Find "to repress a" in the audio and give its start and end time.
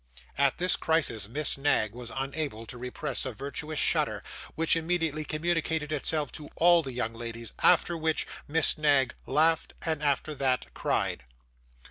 2.65-3.33